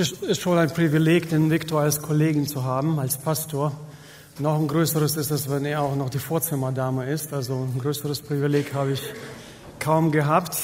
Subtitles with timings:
[0.00, 3.72] Es ist schon ein Privileg, den Viktor als Kollegen zu haben, als Pastor.
[4.38, 7.34] Noch ein größeres ist es, wenn er auch noch die Vorzimmerdame ist.
[7.34, 9.02] Also ein größeres Privileg habe ich
[9.78, 10.56] kaum gehabt.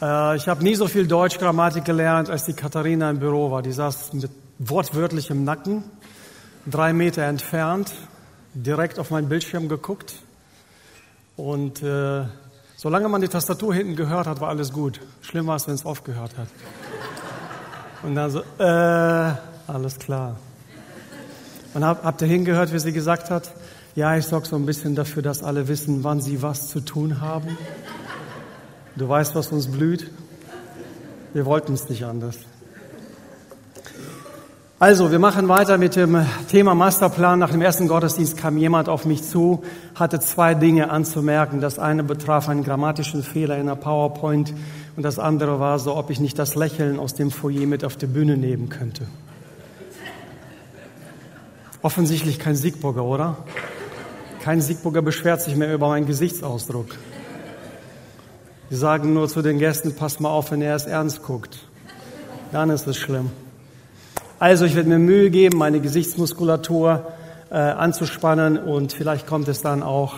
[0.00, 3.60] Äh, ich habe nie so viel Deutschgrammatik gelernt, als die Katharina im Büro war.
[3.60, 5.84] Die saß mit wortwörtlichem Nacken,
[6.64, 7.92] drei Meter entfernt,
[8.54, 10.14] direkt auf meinen Bildschirm geguckt.
[11.36, 12.24] Und äh,
[12.74, 14.98] solange man die Tastatur hinten gehört hat, war alles gut.
[15.20, 16.48] Schlimm war es, wenn es aufgehört hat.
[18.02, 19.34] Und dann so, äh,
[19.66, 20.36] alles klar.
[21.74, 23.52] Und hab, habt ihr hingehört, wie sie gesagt hat?
[23.94, 27.20] Ja, ich sorge so ein bisschen dafür, dass alle wissen, wann sie was zu tun
[27.20, 27.58] haben.
[28.96, 30.10] Du weißt, was uns blüht.
[31.32, 32.38] Wir wollten es nicht anders.
[34.78, 37.38] Also, wir machen weiter mit dem Thema Masterplan.
[37.38, 39.62] Nach dem ersten Gottesdienst kam jemand auf mich zu,
[39.94, 41.60] hatte zwei Dinge anzumerken.
[41.60, 44.54] Das eine betraf einen grammatischen Fehler in der PowerPoint
[44.96, 47.96] und das andere war so, ob ich nicht das Lächeln aus dem Foyer mit auf
[47.96, 49.06] die Bühne nehmen könnte.
[51.82, 53.38] Offensichtlich kein Siegburger, oder?
[54.42, 56.88] Kein Siegburger beschwert sich mehr über meinen Gesichtsausdruck.
[58.68, 61.58] Sie sagen nur zu den Gästen, pass mal auf, wenn er es ernst guckt.
[62.52, 63.30] Dann ist es schlimm.
[64.38, 67.12] Also ich werde mir Mühe geben, meine Gesichtsmuskulatur
[67.50, 70.14] äh, anzuspannen und vielleicht kommt es dann auch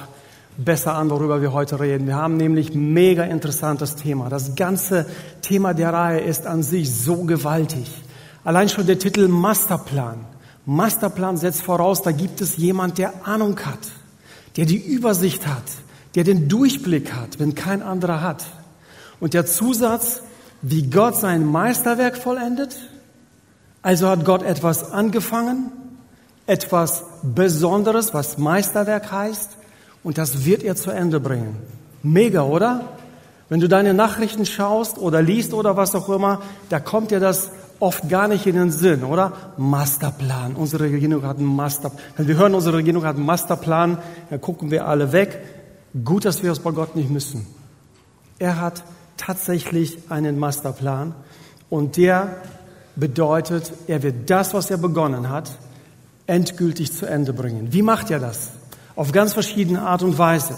[0.57, 2.07] besser an, worüber wir heute reden.
[2.07, 4.29] Wir haben nämlich mega interessantes Thema.
[4.29, 5.07] Das ganze
[5.41, 7.91] Thema der Reihe ist an sich so gewaltig.
[8.45, 10.27] Allein schon der Titel Masterplan.
[10.67, 13.81] Masterplan setzt voraus, da gibt es jemand, der Ahnung hat,
[14.57, 15.65] der die Übersicht hat,
[16.15, 18.45] der den Durchblick hat, wenn kein anderer hat.
[19.21, 20.23] Und der Zusatz,
[20.61, 22.77] wie Gott sein Meisterwerk vollendet,
[23.83, 25.73] also hat Gott etwas angefangen,
[26.47, 29.57] etwas Besonderes, was Meisterwerk heißt,
[30.03, 31.57] und das wird er zu Ende bringen.
[32.03, 32.83] Mega, oder?
[33.49, 37.51] Wenn du deine Nachrichten schaust oder liest oder was auch immer, da kommt dir das
[37.81, 39.33] oft gar nicht in den Sinn, oder?
[39.57, 40.55] Masterplan.
[40.55, 42.01] Unsere Regierung hat einen Masterplan.
[42.17, 43.99] Wenn wir hören, unsere Regierung hat einen Masterplan,
[44.31, 45.43] dann gucken wir alle weg.
[46.05, 47.47] Gut, dass wir es bei Gott nicht müssen.
[48.39, 48.85] Er hat
[49.17, 51.15] tatsächlich einen Masterplan
[51.71, 52.37] und der
[52.97, 55.59] bedeutet, er wird das, was er begonnen hat,
[56.27, 57.73] endgültig zu Ende bringen.
[57.73, 58.51] Wie macht er das?
[58.97, 60.57] Auf ganz verschiedene Art und Weise.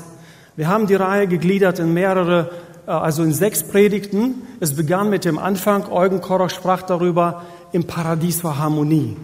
[0.56, 2.50] Wir haben die Reihe gegliedert in mehrere,
[2.86, 4.42] äh, also in sechs Predigten.
[4.60, 5.90] Es begann mit dem Anfang.
[5.90, 9.16] Eugen Koroch sprach darüber, im Paradies war Harmonie.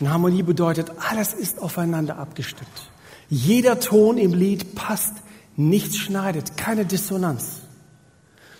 [0.00, 2.68] Und Harmonie bedeutet, alles ist aufeinander abgestimmt.
[3.28, 5.14] Jeder Ton im Lied passt,
[5.56, 7.62] nichts schneidet, keine Dissonanz.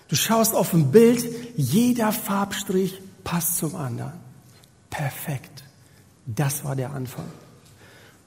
[0.07, 4.13] Du schaust auf ein Bild, jeder Farbstrich passt zum anderen.
[4.89, 5.63] Perfekt.
[6.25, 7.25] Das war der Anfang.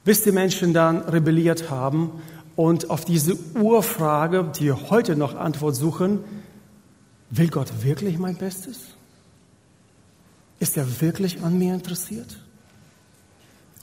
[0.03, 2.11] Bis die Menschen dann rebelliert haben
[2.55, 6.19] und auf diese Urfrage, die heute noch Antwort suchen,
[7.29, 8.79] will Gott wirklich mein Bestes?
[10.59, 12.37] Ist er wirklich an mir interessiert?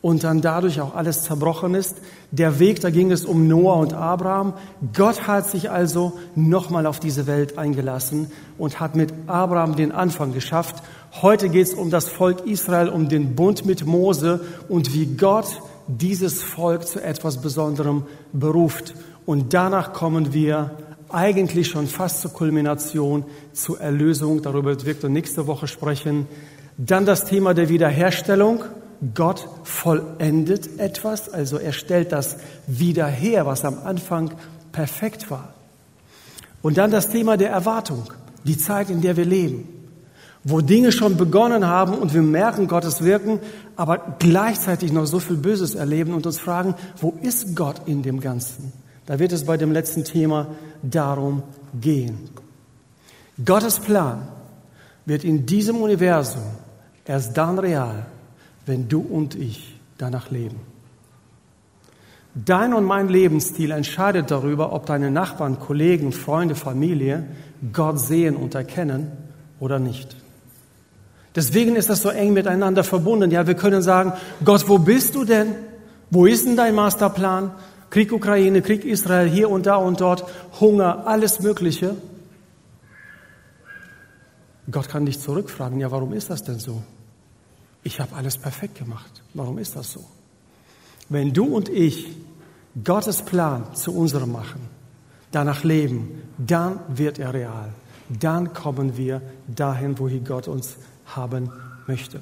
[0.01, 1.97] und dann dadurch auch alles zerbrochen ist.
[2.31, 4.55] Der Weg, da ging es um Noah und Abraham.
[4.95, 10.33] Gott hat sich also nochmal auf diese Welt eingelassen und hat mit Abraham den Anfang
[10.33, 10.77] geschafft.
[11.21, 15.61] Heute geht es um das Volk Israel, um den Bund mit Mose und wie Gott
[15.89, 18.95] dieses Volk zu etwas Besonderem beruft.
[19.27, 20.71] Und danach kommen wir
[21.09, 24.43] eigentlich schon fast zur Kulmination, zur Erlösung.
[24.43, 26.27] Darüber wird Victor nächste Woche sprechen.
[26.77, 28.65] Dann das Thema der Wiederherstellung.
[29.15, 34.33] Gott vollendet etwas, also er stellt das wieder her, was am Anfang
[34.73, 35.55] perfekt war.
[36.63, 38.05] Und dann das Thema der Erwartung,
[38.43, 39.69] die Zeit, in der wir leben,
[40.43, 43.39] wo Dinge schon begonnen haben und wir merken Gottes Wirken,
[43.79, 48.19] aber gleichzeitig noch so viel Böses erleben und uns fragen, wo ist Gott in dem
[48.19, 48.73] Ganzen?
[49.07, 50.49] Da wird es bei dem letzten Thema
[50.83, 51.45] darum
[51.81, 52.29] gehen.
[53.43, 54.27] Gottes Plan
[55.07, 56.43] wird in diesem Universum
[57.05, 58.07] erst dann real,
[58.67, 60.59] wenn du und ich danach leben.
[62.35, 67.29] Dein und mein Lebensstil entscheidet darüber, ob deine Nachbarn, Kollegen, Freunde, Familie
[67.73, 69.13] Gott sehen und erkennen
[69.61, 70.17] oder nicht.
[71.39, 73.31] Deswegen ist das so eng miteinander verbunden.
[73.31, 74.13] Ja, wir können sagen,
[74.45, 75.55] Gott, wo bist du denn?
[76.11, 77.53] Wo ist denn dein Masterplan?
[77.91, 80.25] Krieg Ukraine, Krieg Israel, hier und da und dort,
[80.61, 81.95] Hunger, alles Mögliche.
[84.71, 86.83] Gott kann dich zurückfragen, ja, warum ist das denn so?
[87.89, 89.23] ich habe alles perfekt gemacht.
[89.35, 90.05] Warum ist das so?
[91.09, 92.09] Wenn du und ich
[92.85, 94.61] Gottes Plan zu unserem machen,
[95.33, 97.73] danach leben, dann wird er real.
[98.09, 100.77] Dann kommen wir dahin, wohin Gott uns
[101.15, 101.51] haben
[101.87, 102.21] möchte.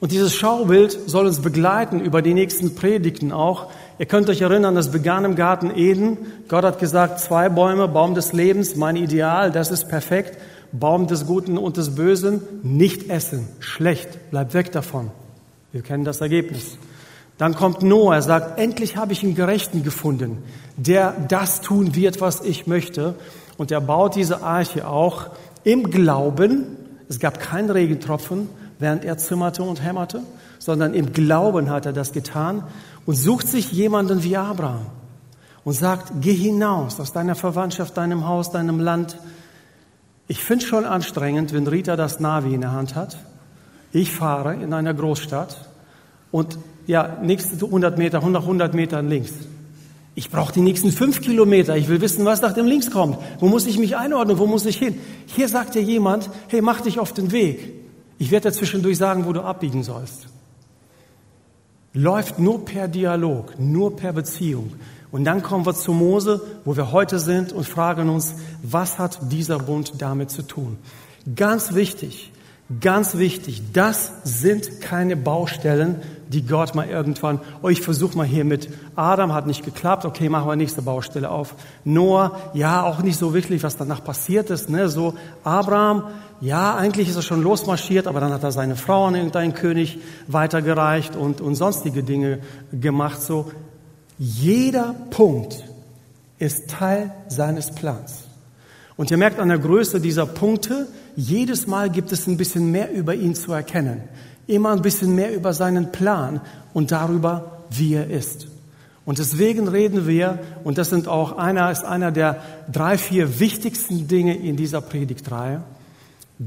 [0.00, 3.70] Und dieses Schaubild soll uns begleiten über die nächsten Predigten auch.
[4.00, 6.18] Ihr könnt euch erinnern, das begann im Garten Eden.
[6.48, 10.38] Gott hat gesagt, zwei Bäume, Baum des Lebens, mein Ideal, das ist perfekt.
[10.72, 15.12] Baum des Guten und des Bösen, nicht essen, schlecht, bleib weg davon.
[15.70, 16.78] Wir kennen das Ergebnis.
[17.38, 20.42] Dann kommt Noah, er sagt, endlich habe ich einen Gerechten gefunden,
[20.76, 23.14] der das tun wird, was ich möchte.
[23.56, 25.26] Und er baut diese Arche auch
[25.62, 26.76] im Glauben.
[27.12, 28.48] Es gab keinen Regentropfen,
[28.78, 30.22] während er zimmerte und hämmerte,
[30.58, 32.64] sondern im Glauben hat er das getan
[33.04, 34.86] und sucht sich jemanden wie Abraham
[35.62, 39.18] und sagt, geh hinaus aus deiner Verwandtschaft, deinem Haus, deinem Land.
[40.26, 43.18] Ich finde schon anstrengend, wenn Rita das Navi in der Hand hat.
[43.92, 45.68] Ich fahre in einer Großstadt
[46.30, 46.56] und
[46.86, 49.34] ja, nächste 100 Meter, 100, 100 Meter links.
[50.14, 51.76] Ich brauche die nächsten fünf Kilometer.
[51.76, 53.18] Ich will wissen, was nach dem Links kommt.
[53.40, 54.38] Wo muss ich mich einordnen?
[54.38, 54.98] Wo muss ich hin?
[55.26, 57.72] Hier sagt dir jemand, hey, mach dich auf den Weg.
[58.18, 60.26] Ich werde dir zwischendurch sagen, wo du abbiegen sollst.
[61.94, 64.74] Läuft nur per Dialog, nur per Beziehung.
[65.10, 69.18] Und dann kommen wir zu Mose, wo wir heute sind und fragen uns, was hat
[69.30, 70.78] dieser Bund damit zu tun?
[71.36, 72.32] Ganz wichtig,
[72.80, 75.96] ganz wichtig, das sind keine Baustellen,
[76.28, 80.28] die Gott mal irgendwann, oh, ich versuche mal hier mit Adam, hat nicht geklappt, okay,
[80.28, 81.54] machen wir nächste Baustelle auf.
[81.84, 85.14] Noah, ja, auch nicht so wirklich, was danach passiert ist, ne, so
[85.44, 86.04] Abraham,
[86.40, 89.98] ja, eigentlich ist er schon losmarschiert, aber dann hat er seine Frau an irgendeinen König
[90.26, 92.40] weitergereicht und, und sonstige Dinge
[92.72, 93.50] gemacht, so.
[94.18, 95.64] Jeder Punkt
[96.38, 98.24] ist Teil seines Plans.
[98.96, 100.86] Und ihr merkt an der Größe dieser Punkte,
[101.16, 104.02] jedes Mal gibt es ein bisschen mehr über ihn zu erkennen
[104.46, 106.40] immer ein bisschen mehr über seinen Plan
[106.72, 108.48] und darüber, wie er ist.
[109.04, 114.06] Und deswegen reden wir, und das sind auch einer, ist einer der drei, vier wichtigsten
[114.06, 115.62] Dinge in dieser Predigtreihe.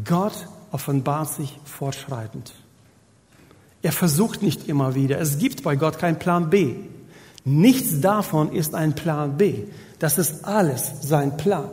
[0.05, 2.53] Gott offenbart sich fortschreitend.
[3.81, 5.19] Er versucht nicht immer wieder.
[5.19, 6.75] Es gibt bei Gott keinen Plan B.
[7.43, 9.65] Nichts davon ist ein Plan B.
[9.99, 11.69] Das ist alles sein Plan.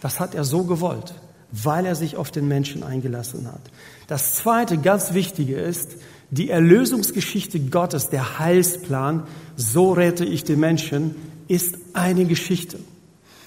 [0.00, 1.14] Das hat er so gewollt
[1.50, 3.60] weil er sich auf den Menschen eingelassen hat.
[4.06, 5.96] Das zweite ganz wichtige ist,
[6.30, 9.22] die Erlösungsgeschichte Gottes, der Heilsplan,
[9.56, 11.14] so rette ich die Menschen,
[11.48, 12.78] ist eine Geschichte.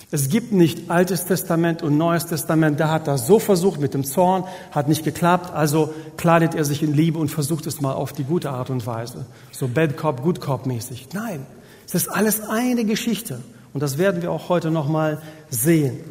[0.09, 4.03] Es gibt nicht Altes Testament und Neues Testament, da hat er so versucht mit dem
[4.03, 8.11] Zorn, hat nicht geklappt, also kleidet er sich in Liebe und versucht es mal auf
[8.11, 9.25] die gute Art und Weise.
[9.51, 11.09] So Bad Cop, Good Cop mäßig.
[11.13, 11.45] Nein,
[11.85, 13.39] es ist alles eine Geschichte.
[13.73, 16.01] Und das werden wir auch heute nochmal sehen.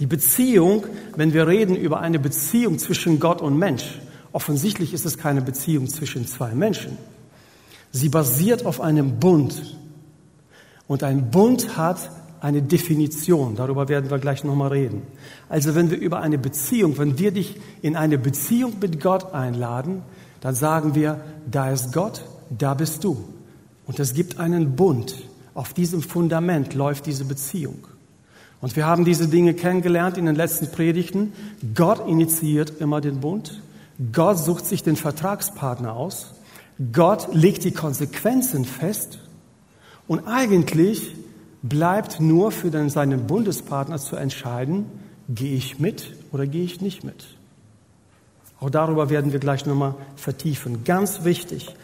[0.00, 4.00] Die Beziehung, wenn wir reden über eine Beziehung zwischen Gott und Mensch,
[4.32, 6.96] offensichtlich ist es keine Beziehung zwischen zwei Menschen.
[7.92, 9.76] Sie basiert auf einem Bund.
[10.86, 12.10] Und ein Bund hat
[12.40, 13.56] eine Definition.
[13.56, 15.02] Darüber werden wir gleich nochmal reden.
[15.50, 20.00] Also wenn wir über eine Beziehung, wenn wir dich in eine Beziehung mit Gott einladen,
[20.40, 21.20] dann sagen wir,
[21.50, 23.22] da ist Gott, da bist du.
[23.86, 25.14] Und es gibt einen Bund.
[25.52, 27.86] Auf diesem Fundament läuft diese Beziehung.
[28.60, 31.32] Und wir haben diese Dinge kennengelernt in den letzten Predigten.
[31.74, 33.62] Gott initiiert immer den Bund.
[34.12, 36.32] Gott sucht sich den Vertragspartner aus.
[36.92, 39.18] Gott legt die Konsequenzen fest.
[40.06, 41.14] Und eigentlich
[41.62, 44.86] bleibt nur für den, seinen Bundespartner zu entscheiden,
[45.28, 47.26] gehe ich mit oder gehe ich nicht mit.
[48.60, 50.84] Auch darüber werden wir gleich nochmal vertiefen.
[50.84, 51.74] Ganz wichtig,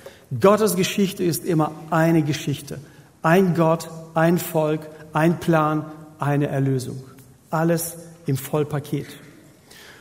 [0.40, 2.80] Gottes Geschichte ist immer eine Geschichte.
[3.22, 4.80] Ein Gott, ein Volk,
[5.12, 5.86] ein Plan,
[6.18, 7.02] eine Erlösung.
[7.50, 7.96] Alles
[8.26, 9.06] im Vollpaket.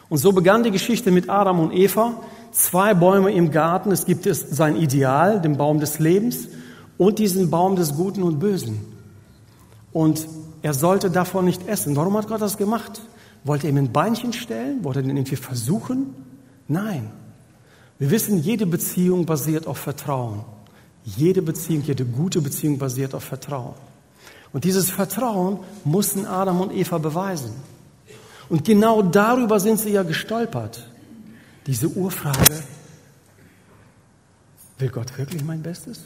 [0.10, 2.22] Und so begann die Geschichte mit Adam und Eva.
[2.51, 3.91] Zwei Bäume im Garten.
[3.91, 6.48] Es gibt es sein Ideal, den Baum des Lebens
[6.98, 8.79] und diesen Baum des Guten und Bösen.
[9.91, 10.27] Und
[10.62, 11.95] er sollte davon nicht essen.
[11.95, 13.01] Warum hat Gott das gemacht?
[13.43, 14.84] Wollte er ihm ein Beinchen stellen?
[14.84, 16.15] Wollte er ihn irgendwie versuchen?
[16.67, 17.12] Nein.
[18.00, 20.41] Wir wissen, jede Beziehung basiert auf Vertrauen.
[21.03, 23.75] Jede Beziehung, jede gute Beziehung basiert auf Vertrauen.
[24.56, 27.52] Und dieses Vertrauen mussten Adam und Eva beweisen.
[28.48, 30.90] Und genau darüber sind sie ja gestolpert.
[31.68, 32.64] Diese Urfrage,
[34.78, 36.06] will Gott wirklich mein Bestes?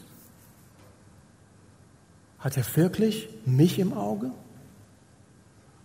[2.40, 4.32] Hat er wirklich mich im Auge?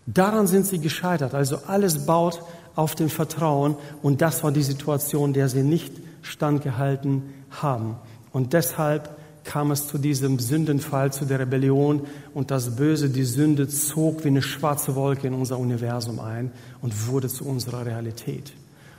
[0.07, 1.35] Daran sind sie gescheitert.
[1.35, 2.43] Also alles baut
[2.77, 5.93] auf dem Vertrauen und das war die Situation, der sie nicht
[6.23, 7.97] standgehalten haben.
[8.33, 13.69] Und deshalb kam es zu diesem Sündenfall, zu der Rebellion und das Böse, die Sünde
[13.69, 18.53] zog wie eine schwarze Wolke in unser Universum ein und wurde zu unserer Realität.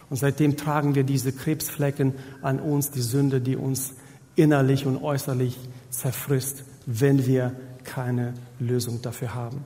[0.09, 3.93] Und seitdem tragen wir diese Krebsflecken an uns, die Sünde, die uns
[4.35, 5.57] innerlich und äußerlich
[5.89, 9.65] zerfrisst, wenn wir keine Lösung dafür haben.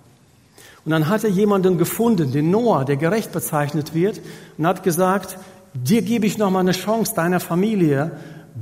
[0.86, 4.22] Und dann hat er jemanden gefunden, den Noah, der gerecht bezeichnet wird,
[4.58, 5.38] und hat gesagt,
[5.74, 8.12] dir gebe ich noch mal eine Chance, deiner Familie,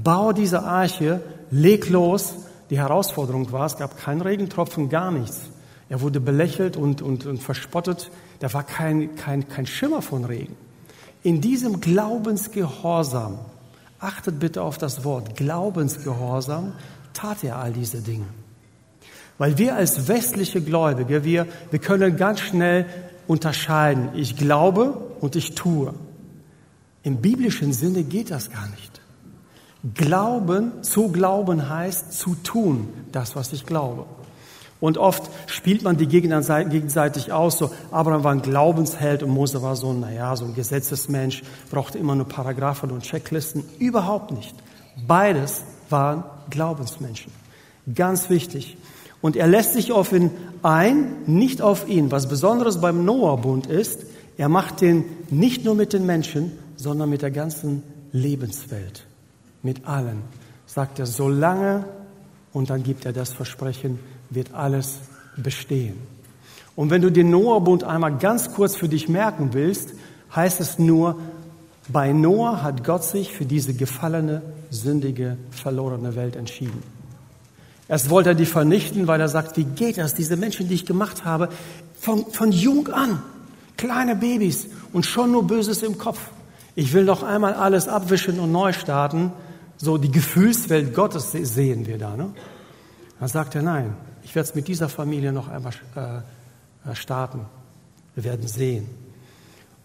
[0.03, 2.33] baue diese Arche, leg los.
[2.69, 5.49] Die Herausforderung war, es gab keinen Regentropfen, gar nichts.
[5.89, 8.11] Er wurde belächelt und, und, und verspottet.
[8.39, 10.55] Da war kein, kein, kein Schimmer von Regen.
[11.23, 13.39] In diesem Glaubensgehorsam,
[13.99, 16.73] achtet bitte auf das Wort, Glaubensgehorsam,
[17.13, 18.27] tat er all diese Dinge.
[19.37, 22.85] Weil wir als westliche Gläubige, wir, wir können ganz schnell
[23.27, 25.93] unterscheiden, ich glaube und ich tue.
[27.03, 28.96] Im biblischen Sinne geht das gar nicht.
[29.93, 34.05] Glauben, zu glauben heißt zu tun, das, was ich glaube.
[34.79, 39.75] Und oft spielt man die gegenseitig aus, so Abraham war ein Glaubensheld und Mose war
[39.75, 43.63] so ein, naja, so ein Gesetzesmensch, brauchte immer nur Paragraphen und Checklisten.
[43.79, 44.55] Überhaupt nicht.
[45.07, 47.31] Beides waren Glaubensmenschen.
[47.93, 48.77] Ganz wichtig.
[49.21, 50.29] Und er lässt sich auf ihn
[50.61, 52.11] ein, nicht auf ihn.
[52.11, 54.05] Was Besonderes beim Noah-Bund ist,
[54.37, 57.81] er macht den nicht nur mit den Menschen, sondern mit der ganzen
[58.11, 59.06] Lebenswelt.
[59.67, 60.21] Mit allen.
[60.65, 61.83] Sagt er, solange,
[62.53, 64.99] und dann gibt er das Versprechen, wird alles
[65.35, 65.97] bestehen.
[66.77, 69.89] Und wenn du den Noah-Bund einmal ganz kurz für dich merken willst,
[70.33, 71.19] heißt es nur,
[71.89, 76.81] bei Noah hat Gott sich für diese gefallene, sündige, verlorene Welt entschieden.
[77.89, 80.85] Erst wollte er die vernichten, weil er sagt, wie geht das, diese Menschen, die ich
[80.85, 81.49] gemacht habe,
[81.99, 83.21] von, von jung an,
[83.75, 86.19] kleine Babys und schon nur Böses im Kopf.
[86.73, 89.33] Ich will doch einmal alles abwischen und neu starten.
[89.77, 92.15] So die Gefühlswelt Gottes sehen wir da.
[92.15, 92.33] Ne?
[93.19, 97.45] Dann sagt er, nein, ich werde es mit dieser Familie noch einmal äh, starten.
[98.15, 98.87] Wir werden sehen.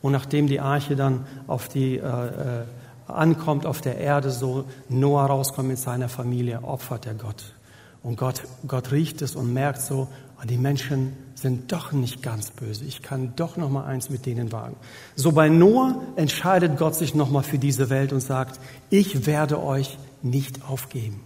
[0.01, 2.65] Und nachdem die Arche dann auf die, äh, äh,
[3.07, 7.55] ankommt auf der Erde, so Noah rauskommt mit seiner Familie, opfert er Gott.
[8.03, 12.51] Und Gott, Gott riecht es und merkt so, ah, die Menschen sind doch nicht ganz
[12.51, 12.85] böse.
[12.85, 14.77] Ich kann doch noch mal eins mit denen wagen.
[15.15, 19.63] So bei Noah entscheidet Gott sich noch mal für diese Welt und sagt, ich werde
[19.63, 21.21] euch nicht aufgeben.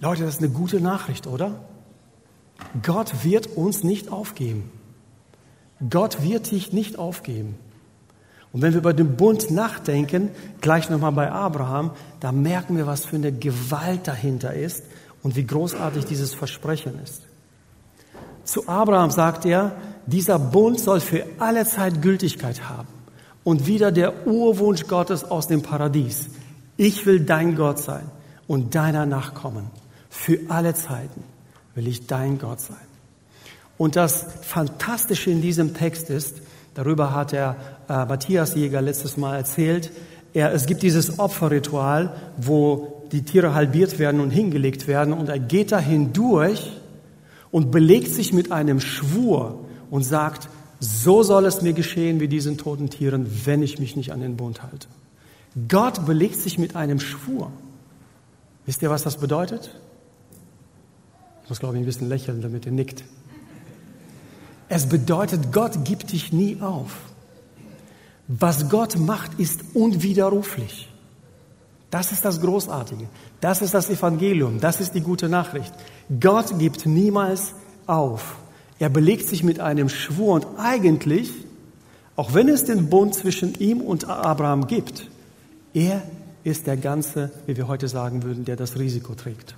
[0.00, 1.60] Leute, das ist eine gute Nachricht, oder?
[2.82, 4.70] Gott wird uns nicht aufgeben.
[5.88, 7.56] Gott wird dich nicht aufgeben.
[8.52, 13.04] Und wenn wir über den Bund nachdenken, gleich nochmal bei Abraham, da merken wir, was
[13.04, 14.82] für eine Gewalt dahinter ist
[15.22, 17.22] und wie großartig dieses Versprechen ist.
[18.44, 22.88] Zu Abraham sagt er, dieser Bund soll für alle Zeit Gültigkeit haben.
[23.44, 26.28] Und wieder der Urwunsch Gottes aus dem Paradies.
[26.76, 28.10] Ich will dein Gott sein
[28.46, 29.70] und deiner Nachkommen
[30.10, 31.22] für alle Zeiten
[31.74, 32.76] will ich dein Gott sein.
[33.78, 36.42] Und das Fantastische in diesem Text ist,
[36.74, 37.56] darüber hat der
[37.88, 39.90] äh, Matthias Jäger letztes Mal erzählt,
[40.34, 45.38] er, es gibt dieses Opferritual, wo die Tiere halbiert werden und hingelegt werden und er
[45.38, 46.72] geht da hindurch
[47.50, 50.48] und belegt sich mit einem Schwur und sagt,
[50.78, 54.36] so soll es mir geschehen wie diesen toten Tieren, wenn ich mich nicht an den
[54.36, 54.88] Bund halte.
[55.68, 57.50] Gott belegt sich mit einem Schwur.
[58.66, 59.70] Wisst ihr, was das bedeutet?
[61.50, 63.04] muss, glaube ich, ein bisschen lächeln, damit er nickt.
[64.68, 66.96] Es bedeutet, Gott gibt dich nie auf.
[68.28, 70.88] Was Gott macht, ist unwiderruflich.
[71.90, 73.08] Das ist das Großartige.
[73.40, 74.60] Das ist das Evangelium.
[74.60, 75.72] Das ist die gute Nachricht.
[76.20, 77.54] Gott gibt niemals
[77.86, 78.36] auf.
[78.78, 81.30] Er belegt sich mit einem Schwur und eigentlich,
[82.16, 85.08] auch wenn es den Bund zwischen ihm und Abraham gibt,
[85.74, 86.02] er
[86.44, 89.54] ist der Ganze, wie wir heute sagen würden, der das Risiko trägt.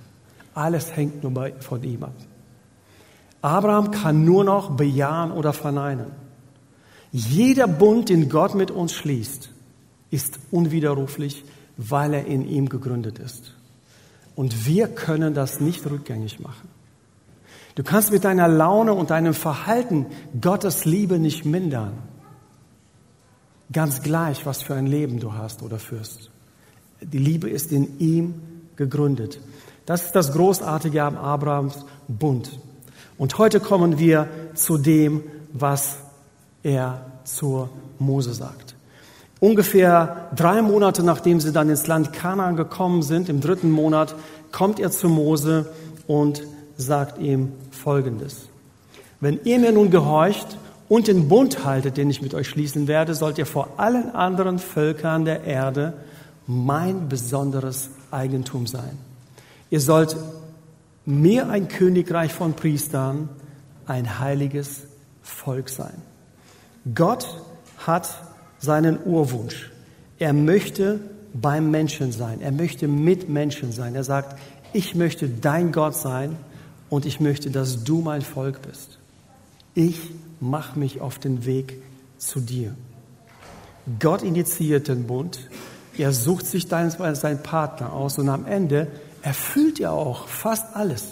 [0.53, 2.15] Alles hängt nur von ihm ab.
[3.41, 6.07] Abraham kann nur noch bejahen oder verneinen.
[7.11, 9.49] Jeder Bund, den Gott mit uns schließt,
[10.11, 11.43] ist unwiderruflich,
[11.77, 13.55] weil er in ihm gegründet ist.
[14.35, 16.67] Und wir können das nicht rückgängig machen.
[17.75, 20.05] Du kannst mit deiner Laune und deinem Verhalten
[20.39, 21.93] Gottes Liebe nicht mindern.
[23.71, 26.29] Ganz gleich, was für ein Leben du hast oder führst.
[27.01, 28.35] Die Liebe ist in ihm
[28.75, 29.39] gegründet.
[29.85, 32.59] Das ist das Großartige am Abrahams Bund.
[33.17, 35.97] Und heute kommen wir zu dem, was
[36.61, 38.75] er zur Mose sagt.
[39.43, 44.15] Ungefähr drei Monate nachdem sie dann ins Land Kanaan gekommen sind, im dritten Monat,
[44.53, 45.69] kommt er zu Mose
[46.07, 46.43] und
[46.77, 48.47] sagt ihm Folgendes.
[49.19, 50.57] Wenn ihr mir nun gehorcht
[50.87, 54.59] und den Bund haltet, den ich mit euch schließen werde, sollt ihr vor allen anderen
[54.59, 55.91] Völkern der Erde
[56.47, 58.97] mein besonderes Eigentum sein.
[59.69, 60.15] Ihr sollt
[61.05, 63.27] mir ein Königreich von Priestern,
[63.87, 64.83] ein heiliges
[65.21, 66.01] Volk sein.
[66.95, 67.27] Gott
[67.85, 68.07] hat
[68.63, 69.69] seinen Urwunsch.
[70.19, 70.99] Er möchte
[71.33, 72.39] beim Menschen sein.
[72.41, 73.93] Er möchte mit Menschen sein.
[73.93, 74.39] Er sagt,
[74.71, 76.37] ich möchte dein Gott sein
[76.89, 78.99] und ich möchte, dass du mein Volk bist.
[79.75, 79.99] Ich
[80.39, 81.81] mache mich auf den Weg
[82.17, 82.73] zu dir.
[83.99, 85.49] Gott initiiert den Bund.
[85.97, 88.87] Er sucht sich seinen Partner aus und am Ende
[89.21, 91.07] erfüllt ja auch fast alles.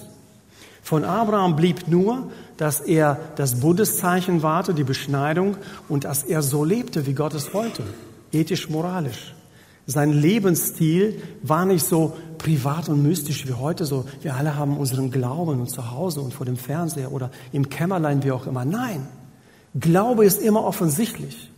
[0.82, 2.32] Von Abraham blieb nur,
[2.62, 5.58] dass er das Bundeszeichen warte, die Beschneidung,
[5.90, 7.82] und dass er so lebte, wie Gott es wollte,
[8.32, 9.34] ethisch, moralisch.
[9.88, 15.10] Sein Lebensstil war nicht so privat und mystisch wie heute, so wir alle haben unseren
[15.10, 18.64] Glauben und zu Hause und vor dem Fernseher oder im Kämmerlein, wie auch immer.
[18.64, 19.08] Nein,
[19.74, 21.50] Glaube ist immer offensichtlich.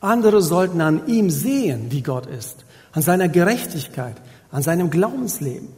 [0.00, 4.16] Andere sollten an ihm sehen, wie Gott ist, an seiner Gerechtigkeit,
[4.50, 5.68] an seinem Glaubensleben.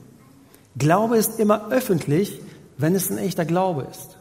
[0.77, 2.41] Glaube ist immer öffentlich,
[2.77, 4.18] wenn es ein echter Glaube ist.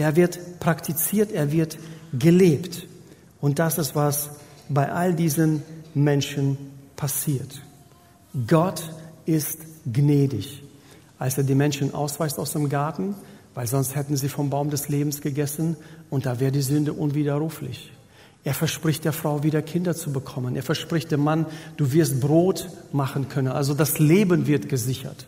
[0.00, 1.78] Er wird praktiziert, er wird
[2.18, 2.86] gelebt.
[3.40, 4.30] Und das ist, was
[4.68, 5.62] bei all diesen
[5.94, 6.56] Menschen
[6.96, 7.60] passiert.
[8.46, 8.82] Gott
[9.26, 10.62] ist gnädig.
[11.18, 13.14] Als er die Menschen ausweist aus dem Garten,
[13.54, 15.76] weil sonst hätten sie vom Baum des Lebens gegessen
[16.08, 17.92] und da wäre die Sünde unwiderruflich.
[18.42, 20.56] Er verspricht der Frau wieder Kinder zu bekommen.
[20.56, 21.44] Er verspricht dem Mann,
[21.76, 23.48] du wirst Brot machen können.
[23.48, 25.26] Also das Leben wird gesichert.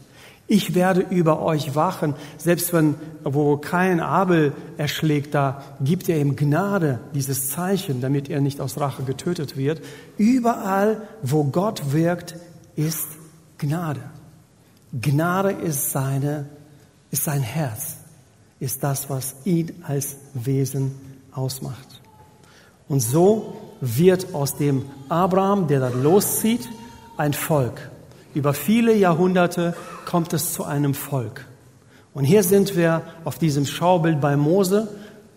[0.53, 6.37] Ich werde über euch wachen, selbst wenn, wo kein Abel erschlägt, da gibt er ihm
[6.37, 9.81] Gnade, dieses Zeichen, damit er nicht aus Rache getötet wird.
[10.19, 12.37] Überall, wo Gott wirkt,
[12.77, 13.07] ist
[13.57, 14.03] Gnade.
[14.93, 16.51] Gnade ist seine,
[17.11, 17.97] ist sein Herz,
[18.61, 20.93] ist das, was ihn als Wesen
[21.33, 22.03] ausmacht.
[22.89, 26.69] Und so wird aus dem Abraham, der dann loszieht,
[27.17, 27.91] ein Volk.
[28.35, 29.75] Über viele Jahrhunderte
[30.07, 31.47] kommt es zu einem Volk.
[32.15, 34.89] Und hier sind wir auf diesem Schaubild bei Mose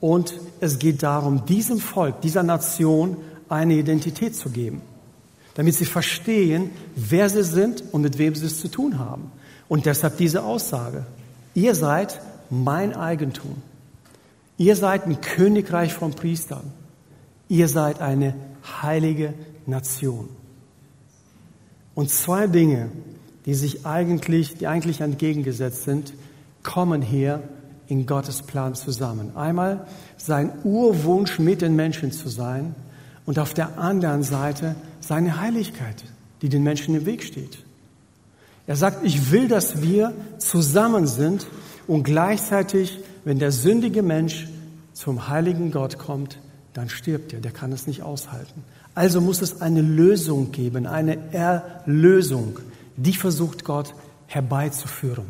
[0.01, 3.17] und es geht darum, diesem Volk, dieser Nation
[3.49, 4.81] eine Identität zu geben,
[5.55, 9.31] damit sie verstehen, wer sie sind und mit wem sie es zu tun haben.
[9.67, 11.05] Und deshalb diese Aussage.
[11.53, 13.55] Ihr seid mein Eigentum.
[14.57, 16.71] Ihr seid ein Königreich von Priestern.
[17.47, 18.35] Ihr seid eine
[18.81, 19.33] heilige
[19.65, 20.29] Nation.
[21.95, 22.91] Und zwei Dinge,
[23.45, 26.13] die sich eigentlich, die eigentlich entgegengesetzt sind,
[26.61, 27.41] kommen hier
[27.87, 29.35] in Gottes Plan zusammen.
[29.35, 32.75] Einmal sein Urwunsch, mit den Menschen zu sein
[33.25, 36.03] und auf der anderen Seite seine Heiligkeit,
[36.41, 37.59] die den Menschen im Weg steht.
[38.67, 41.45] Er sagt, ich will, dass wir zusammen sind
[41.87, 44.47] und gleichzeitig, wenn der sündige Mensch
[44.93, 46.39] zum heiligen Gott kommt,
[46.73, 48.63] dann stirbt er, der kann es nicht aushalten.
[48.95, 52.59] Also muss es eine Lösung geben, eine Erlösung.
[52.95, 53.93] Die versucht Gott
[54.27, 55.25] herbeizuführen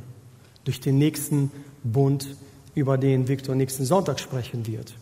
[0.64, 1.52] durch den nächsten
[1.84, 2.28] Bund,
[2.76, 4.96] über den Viktor nächsten Sonntag sprechen wird.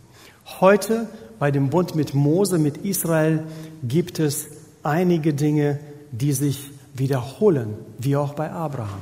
[0.61, 1.07] Heute
[1.39, 3.43] bei dem Bund mit Mose, mit Israel,
[3.83, 4.47] gibt es
[4.81, 5.79] einige Dinge,
[6.11, 9.01] die sich wiederholen, wie auch bei Abraham.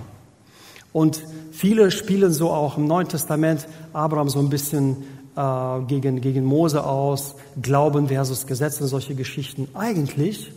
[0.94, 4.98] Und viele spielen so auch im Neuen Testament Abraham so ein bisschen
[5.36, 9.68] äh, gegen, gegen Mose aus, Glauben versus Gesetz und solche Geschichten.
[9.74, 10.52] Eigentlich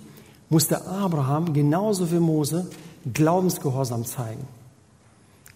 [0.49, 2.67] musste Abraham genauso wie Mose
[3.13, 4.47] Glaubensgehorsam zeigen.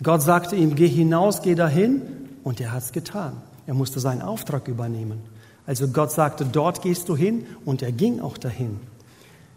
[0.03, 2.03] Gott sagte ihm, geh hinaus, geh dahin,
[2.45, 3.33] und er hat es getan.
[3.67, 5.21] Er musste seinen Auftrag übernehmen.
[5.67, 8.79] Also Gott sagte, dort gehst du hin, und er ging auch dahin.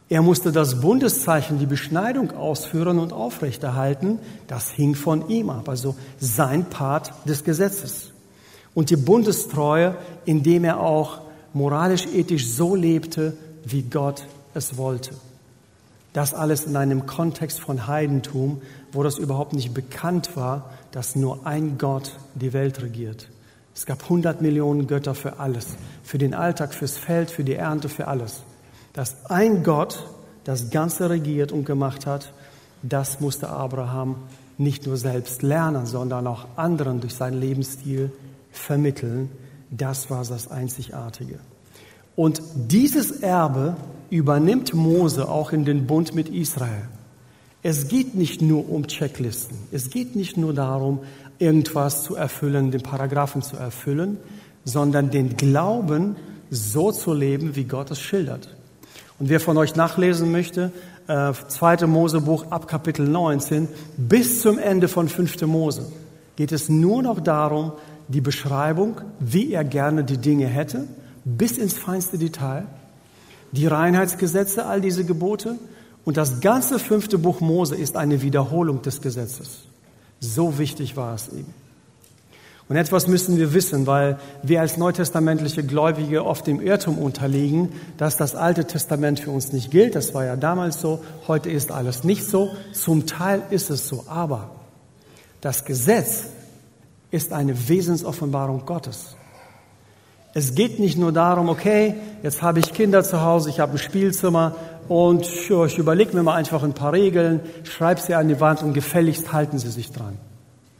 [0.10, 4.20] Er musste das Bundeszeichen, die Beschneidung ausführen und aufrechterhalten.
[4.48, 8.11] Das hing von ihm ab, also sein Part des Gesetzes
[8.74, 11.22] und die Bundestreue, indem er auch
[11.54, 13.34] moralisch, ethisch so lebte,
[13.66, 15.12] wie Gott es wollte.
[16.14, 21.46] Das alles in einem Kontext von Heidentum, wo das überhaupt nicht bekannt war, dass nur
[21.46, 23.30] ein Gott die Welt regiert.
[23.74, 25.68] Es gab 100 Millionen Götter für alles,
[26.04, 28.44] für den Alltag, fürs Feld, für die Ernte, für alles.
[28.92, 30.06] Dass ein Gott
[30.44, 32.34] das Ganze regiert und gemacht hat,
[32.84, 34.16] das musste Abraham
[34.58, 38.12] nicht nur selbst lernen, sondern auch anderen durch seinen Lebensstil
[38.52, 39.30] vermitteln.
[39.70, 41.40] Das war das Einzigartige.
[42.16, 43.78] Und dieses Erbe
[44.10, 46.88] übernimmt Mose auch in den Bund mit Israel.
[47.64, 49.58] Es geht nicht nur um Checklisten.
[49.72, 51.00] Es geht nicht nur darum,
[51.40, 54.18] irgendwas zu erfüllen, den Paragraphen zu erfüllen,
[54.66, 56.16] sondern den Glauben
[56.50, 58.50] so zu leben, wie Gott es schildert.
[59.20, 60.72] Und wer von euch nachlesen möchte,
[61.08, 61.88] äh, 2.
[61.88, 65.46] Mosebuch ab Kapitel 19 bis zum Ende von 5.
[65.46, 65.92] Mose,
[66.36, 67.74] geht es nur noch darum,
[68.12, 70.88] die Beschreibung, wie er gerne die Dinge hätte,
[71.26, 72.66] bis ins feinste Detail,
[73.52, 75.58] die Reinheitsgesetze, all diese Gebote
[76.04, 79.64] und das ganze fünfte Buch Mose ist eine Wiederholung des Gesetzes.
[80.20, 81.46] So wichtig war es ihm.
[82.70, 88.16] Und etwas müssen wir wissen, weil wir als neutestamentliche Gläubige oft dem Irrtum unterliegen, dass
[88.16, 89.94] das Alte Testament für uns nicht gilt.
[89.94, 91.04] Das war ja damals so.
[91.28, 92.52] Heute ist alles nicht so.
[92.72, 94.06] Zum Teil ist es so.
[94.08, 94.52] Aber
[95.42, 96.24] das Gesetz
[97.12, 99.16] ist eine Wesensoffenbarung Gottes.
[100.34, 103.78] Es geht nicht nur darum, okay, jetzt habe ich Kinder zu Hause, ich habe ein
[103.78, 104.56] Spielzimmer
[104.88, 108.74] und ich überlege mir mal einfach ein paar Regeln, schreibe sie an die Wand und
[108.74, 110.18] gefälligst halten sie sich dran.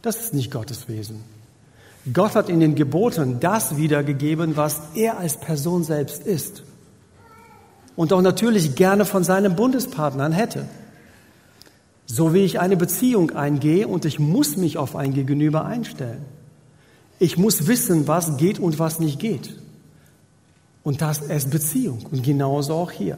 [0.00, 1.22] Das ist nicht Gottes Wesen.
[2.12, 6.64] Gott hat in den Geboten das wiedergegeben, was er als Person selbst ist.
[7.94, 10.66] Und auch natürlich gerne von seinen Bundespartnern hätte.
[12.14, 16.26] So wie ich eine Beziehung eingehe und ich muss mich auf ein Gegenüber einstellen.
[17.18, 19.58] Ich muss wissen, was geht und was nicht geht.
[20.82, 22.04] Und das ist Beziehung.
[22.10, 23.16] Und genauso auch hier.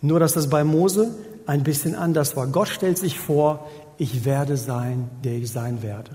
[0.00, 1.12] Nur, dass das bei Mose
[1.46, 2.46] ein bisschen anders war.
[2.46, 6.12] Gott stellt sich vor, ich werde sein, der ich sein werde.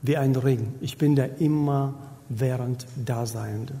[0.00, 0.74] Wie ein Ring.
[0.80, 1.94] Ich bin der immer
[2.28, 3.74] während Daseinende.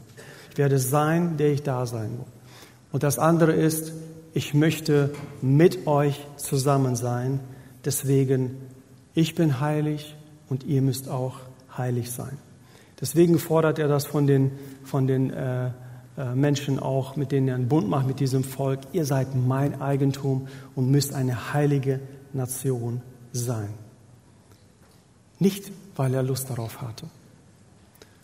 [0.50, 2.26] Ich werde sein, der ich da sein muss.
[2.90, 3.92] Und das andere ist,
[4.34, 5.12] ich möchte
[5.42, 7.40] mit euch zusammen sein.
[7.84, 8.56] Deswegen,
[9.14, 10.16] ich bin heilig
[10.48, 11.36] und ihr müsst auch
[11.76, 12.38] heilig sein.
[13.00, 14.52] Deswegen fordert er das von den,
[14.84, 15.70] von den äh,
[16.16, 18.80] äh, Menschen auch, mit denen er einen Bund macht, mit diesem Volk.
[18.92, 22.00] Ihr seid mein Eigentum und müsst eine heilige
[22.32, 23.68] Nation sein.
[25.38, 27.06] Nicht, weil er Lust darauf hatte,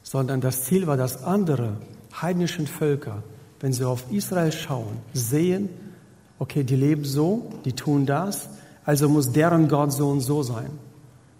[0.02, 1.76] sondern das Ziel war, dass andere
[2.20, 3.22] heidnischen Völker,
[3.60, 5.68] wenn sie auf Israel schauen, sehen,
[6.44, 8.50] okay, die leben so, die tun das,
[8.84, 10.68] also muss deren Gott so und so sein.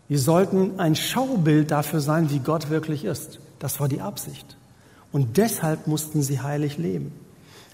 [0.08, 3.38] Wir sollten ein Schaubild dafür sein, wie Gott wirklich ist.
[3.58, 4.56] Das war die Absicht.
[5.12, 7.12] Und deshalb mussten sie heilig leben.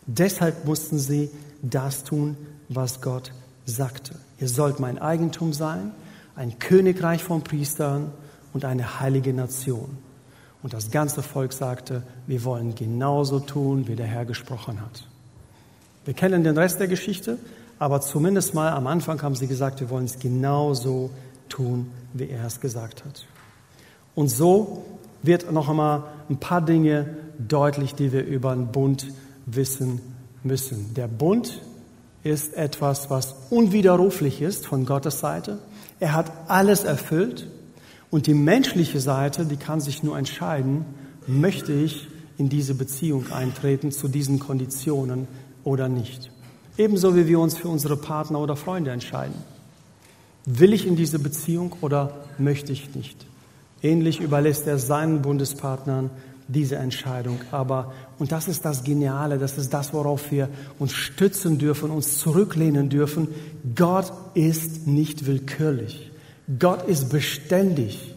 [0.07, 1.31] Deshalb mussten sie
[1.63, 2.37] das tun,
[2.69, 3.31] was Gott
[3.65, 4.17] sagte.
[4.41, 5.93] Ihr sollt mein Eigentum sein,
[6.35, 8.11] ein Königreich von Priestern
[8.53, 9.99] und eine heilige Nation.
[10.65, 15.07] Und das ganze Volk sagte, wir wollen genauso tun, wie der Herr gesprochen hat.
[16.11, 17.39] Wir kennen den Rest der Geschichte,
[17.79, 21.11] aber zumindest mal am Anfang haben sie gesagt, wir wollen es genauso
[21.49, 23.27] tun, wie er es gesagt hat.
[24.17, 24.85] Und so
[25.23, 29.07] wird noch einmal ein paar Dinge deutlich, die wir über den Bund
[29.47, 30.01] wissen
[30.43, 30.95] müssen.
[30.95, 31.63] Der Bund
[32.25, 35.61] ist etwas, was unwiderruflich ist von Gottes Seite.
[36.01, 37.47] Er hat alles erfüllt.
[38.11, 40.87] Und die menschliche Seite, die kann sich nur entscheiden,
[41.29, 45.29] möchte ich in diese Beziehung eintreten zu diesen Konditionen
[45.65, 46.31] oder nicht.
[46.77, 49.35] Ebenso wie wir uns für unsere Partner oder Freunde entscheiden.
[50.47, 53.27] Will ich in diese Beziehung oder möchte ich nicht?
[53.83, 56.11] Ähnlich überlässt er seinen Bundespartnern
[56.49, 57.41] diese Entscheidung.
[57.51, 62.19] Aber, und das ist das Geniale, das ist das, worauf wir uns stützen dürfen, uns
[62.19, 63.29] zurücklehnen dürfen.
[63.75, 66.11] Gott ist nicht willkürlich.
[66.59, 68.15] Gott ist beständig.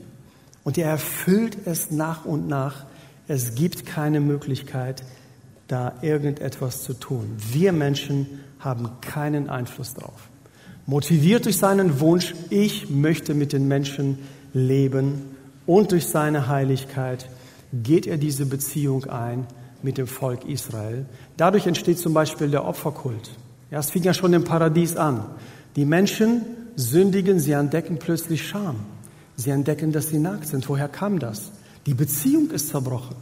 [0.64, 2.86] Und er erfüllt es nach und nach.
[3.28, 5.04] Es gibt keine Möglichkeit,
[5.67, 7.36] da irgendetwas zu tun.
[7.52, 10.30] Wir Menschen haben keinen Einfluss darauf.
[10.86, 14.19] Motiviert durch seinen Wunsch, ich möchte mit den Menschen
[14.54, 15.21] leben
[15.65, 17.30] und durch seine Heiligkeit
[17.71, 19.47] geht er diese Beziehung ein
[19.82, 21.06] mit dem Volk Israel.
[21.38, 23.32] Dadurch entsteht zum Beispiel der Opferkult.
[23.71, 25.26] Ja, es fing ja schon im Paradies an.
[25.76, 26.41] Die Menschen
[26.76, 28.76] sündigen, sie entdecken plötzlich Scham.
[29.36, 30.67] Sie entdecken, dass sie nackt sind.
[30.69, 31.52] Woher kam das?
[31.86, 33.15] Die Beziehung ist zerbrochen.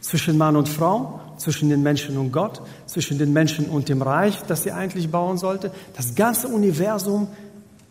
[0.00, 4.42] Zwischen Mann und Frau, zwischen den Menschen und Gott, zwischen den Menschen und dem Reich,
[4.46, 5.72] das sie eigentlich bauen sollte.
[5.96, 7.28] Das ganze Universum,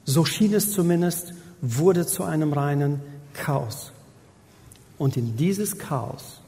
[0.05, 3.01] so schien es zumindest, wurde zu einem reinen
[3.33, 3.91] Chaos.
[4.97, 6.41] Und in dieses Chaos,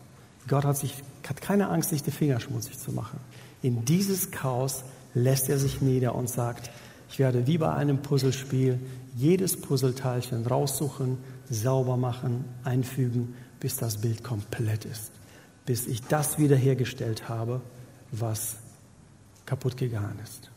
[0.48, 0.96] Gott hat, sich,
[1.28, 3.20] hat keine Angst, sich die Finger schmutzig zu machen.
[3.62, 6.72] In dieses Chaos lässt er sich nieder und sagt,
[7.12, 8.80] ich werde wie bei einem Puzzlespiel
[9.16, 11.18] jedes Puzzleteilchen raussuchen,
[11.50, 15.12] sauber machen, einfügen, bis das Bild komplett ist.
[15.70, 17.62] Bis ich das wiederhergestellt habe,
[18.12, 18.56] was
[19.46, 20.50] kaputt gegangen ist.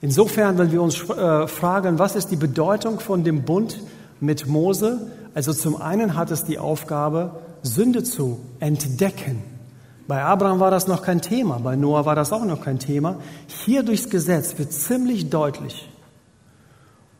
[0.00, 3.82] Insofern, wenn wir uns äh, fragen, was ist die Bedeutung von dem Bund
[4.20, 9.42] mit Mose, also zum einen hat es die Aufgabe, Sünde zu entdecken.
[10.08, 13.18] Bei Abraham war das noch kein Thema, bei Noah war das auch noch kein Thema.
[13.46, 15.86] Hier durchs Gesetz wird ziemlich deutlich.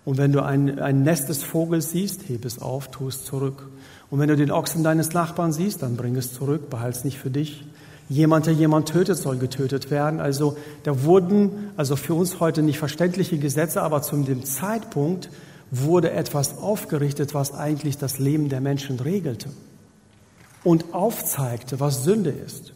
[0.06, 3.68] Und wenn du ein, ein Nest des Vogels siehst, heb es auf, tu es zurück.
[4.14, 7.18] Und wenn du den Ochsen deines Nachbarn siehst, dann bring es zurück, behalte es nicht
[7.18, 7.64] für dich.
[8.08, 10.20] Jemand, der jemand tötet, soll getötet werden.
[10.20, 15.30] Also da wurden, also für uns heute nicht verständliche Gesetze, aber zu dem Zeitpunkt
[15.72, 19.48] wurde etwas aufgerichtet, was eigentlich das Leben der Menschen regelte
[20.62, 22.72] und aufzeigte, was Sünde ist.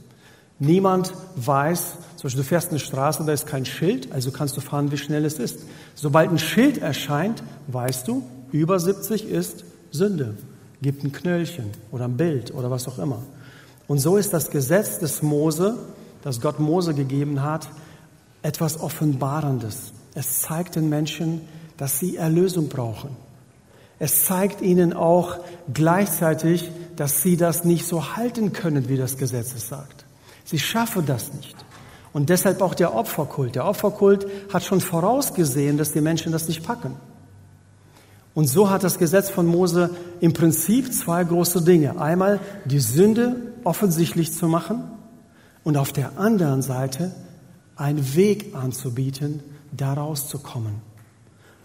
[0.58, 4.60] Niemand weiß, zum Beispiel du fährst eine Straße, da ist kein Schild, also kannst du
[4.60, 5.60] fahren, wie schnell es ist.
[5.94, 10.34] Sobald ein Schild erscheint, weißt du, über 70 ist Sünde.
[10.80, 13.22] Gibt ein Knöllchen oder ein Bild oder was auch immer.
[13.86, 15.76] Und so ist das Gesetz des Mose,
[16.22, 17.68] das Gott Mose gegeben hat,
[18.42, 19.92] etwas Offenbarendes.
[20.14, 21.40] Es zeigt den Menschen,
[21.76, 23.16] dass sie Erlösung brauchen.
[23.98, 25.38] Es zeigt ihnen auch
[25.72, 30.04] gleichzeitig, dass sie das nicht so halten können, wie das Gesetz es sagt.
[30.44, 31.56] Sie schaffen das nicht.
[32.12, 33.54] Und deshalb auch der Opferkult.
[33.54, 36.96] Der Opferkult hat schon vorausgesehen, dass die Menschen das nicht packen.
[38.38, 42.00] Und so hat das Gesetz von Mose im Prinzip zwei große Dinge.
[42.00, 44.84] Einmal die Sünde offensichtlich zu machen
[45.64, 47.10] und auf der anderen Seite
[47.74, 50.82] einen Weg anzubieten, daraus zu kommen.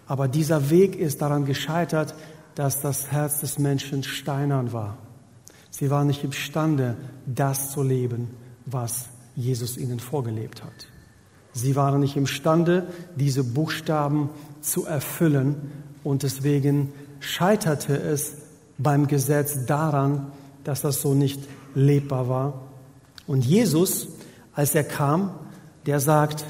[0.07, 2.15] Aber dieser Weg ist daran gescheitert,
[2.55, 4.97] dass das Herz des Menschen steinern war.
[5.69, 8.31] Sie waren nicht imstande, das zu leben,
[8.65, 10.87] was Jesus ihnen vorgelebt hat.
[11.51, 14.31] Sie waren nicht imstande, diese Buchstaben
[14.61, 15.71] zu erfüllen
[16.03, 18.33] und deswegen scheiterte es
[18.77, 20.31] beim Gesetz daran,
[20.63, 21.39] dass das so nicht
[21.75, 22.61] lebbar war.
[23.27, 24.07] Und Jesus,
[24.53, 25.31] als er kam,
[25.85, 26.45] der sagt,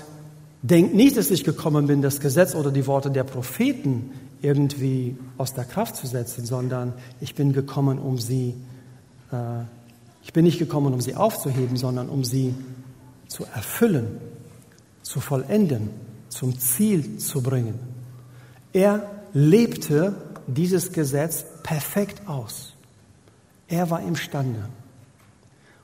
[0.62, 4.12] denkt nicht, dass ich gekommen bin, das Gesetz oder die Worte der Propheten
[4.42, 8.56] irgendwie aus der Kraft zu setzen, sondern ich bin gekommen, um sie,
[9.32, 9.64] äh,
[10.24, 12.54] ich bin nicht gekommen, um sie aufzuheben, sondern um sie
[13.28, 14.20] zu erfüllen,
[15.02, 15.90] zu vollenden,
[16.30, 17.80] zum Ziel zu bringen.
[18.74, 20.16] Er lebte
[20.48, 22.74] dieses Gesetz perfekt aus.
[23.68, 24.70] Er war imstande.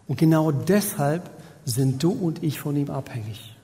[0.07, 1.29] Und genau deshalb
[1.65, 3.55] sind du und ich von ihm abhängig.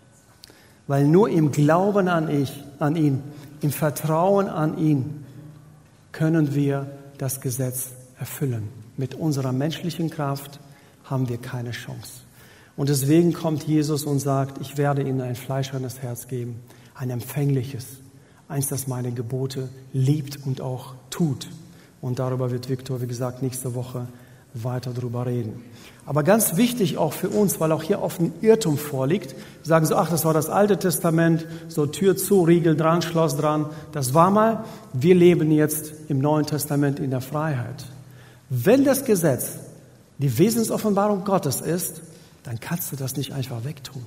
[0.88, 3.24] Weil nur im Glauben an, ich, an ihn,
[3.62, 5.26] im Vertrauen an ihn,
[6.12, 8.70] können wir das Gesetz erfüllen.
[8.98, 10.60] Mit unserer menschlichen Kraft
[11.04, 12.22] haben wir keine Chance.
[12.78, 16.60] Und deswegen kommt Jesus und sagt, ich werde ihnen ein fleischernes Herz geben,
[16.94, 17.86] ein empfängliches,
[18.48, 21.50] eins, das meine Gebote liebt und auch tut.
[22.02, 24.08] Und darüber wird Viktor, wie gesagt, nächste Woche
[24.54, 25.64] weiter darüber reden.
[26.06, 29.36] Aber ganz wichtig auch für uns, weil auch hier oft ein Irrtum vorliegt.
[29.64, 33.66] Sagen so, ach, das war das Alte Testament, so Tür zu, Riegel dran, Schloss dran.
[33.92, 34.64] Das war mal.
[34.94, 37.86] Wir leben jetzt im Neuen Testament in der Freiheit.
[38.50, 39.58] Wenn das Gesetz
[40.20, 42.02] die Wesensoffenbarung Gottes ist,
[42.44, 44.06] dann kannst du das nicht einfach wegtun.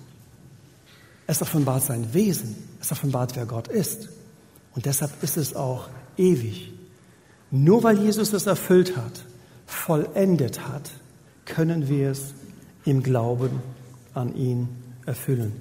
[1.27, 4.09] Es offenbart sein Wesen, es offenbart, wer Gott ist.
[4.78, 6.72] Und deshalb ist es auch ewig.
[7.50, 9.24] Nur weil Jesus es erfüllt hat,
[9.66, 10.88] vollendet hat,
[11.46, 12.32] können wir es
[12.84, 13.60] im Glauben
[14.14, 14.68] an ihn
[15.04, 15.60] erfüllen.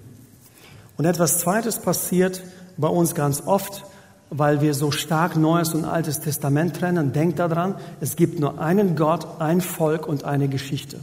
[0.97, 2.43] Und etwas Zweites passiert
[2.77, 3.85] bei uns ganz oft,
[4.29, 7.11] weil wir so stark Neues und Altes Testament trennen.
[7.11, 10.99] Denkt daran, es gibt nur einen Gott, ein Volk und eine Geschichte.